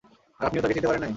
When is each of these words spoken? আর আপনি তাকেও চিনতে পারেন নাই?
আর 0.39 0.45
আপনি 0.47 0.57
তাকেও 0.61 0.75
চিনতে 0.75 0.87
পারেন 0.89 1.01
নাই? 1.03 1.09